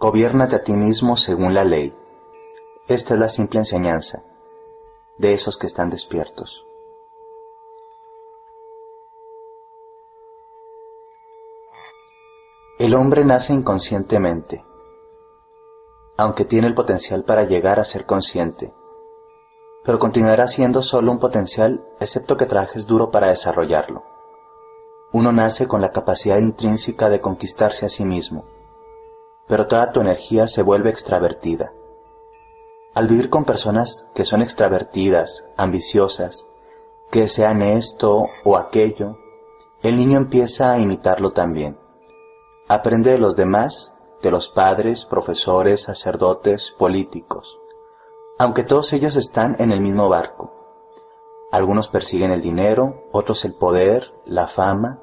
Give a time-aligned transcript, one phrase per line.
[0.00, 1.94] Gobiérnate a ti mismo según la ley.
[2.88, 4.22] Esta es la simple enseñanza
[5.18, 6.64] de esos que están despiertos.
[12.78, 14.64] El hombre nace inconscientemente,
[16.16, 18.72] aunque tiene el potencial para llegar a ser consciente,
[19.84, 24.02] pero continuará siendo solo un potencial excepto que trabajes duro para desarrollarlo.
[25.12, 28.46] Uno nace con la capacidad intrínseca de conquistarse a sí mismo,
[29.50, 31.72] pero toda tu energía se vuelve extravertida.
[32.94, 36.46] Al vivir con personas que son extravertidas, ambiciosas,
[37.10, 39.18] que desean esto o aquello,
[39.82, 41.80] el niño empieza a imitarlo también.
[42.68, 43.92] Aprende de los demás,
[44.22, 47.58] de los padres, profesores, sacerdotes, políticos,
[48.38, 50.52] aunque todos ellos están en el mismo barco.
[51.50, 55.00] Algunos persiguen el dinero, otros el poder, la fama,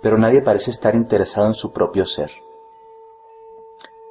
[0.00, 2.45] pero nadie parece estar interesado en su propio ser.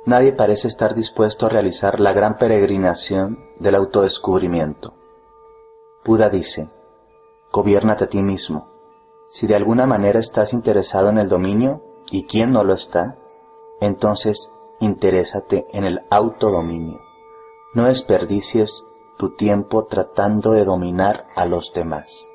[0.05, 4.93] Nadie parece estar dispuesto a realizar la gran peregrinación del autodescubrimiento.
[6.03, 6.69] Buda dice,
[7.51, 8.69] gobiérnate a ti mismo.
[9.31, 11.81] Si de alguna manera estás interesado en el dominio,
[12.11, 13.17] ¿y quién no lo está?
[13.81, 16.99] Entonces, interésate en el autodominio.
[17.73, 18.85] No desperdicies
[19.17, 22.27] tu tiempo tratando de dominar a los demás.